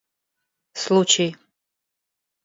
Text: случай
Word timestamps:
случай 0.83 1.27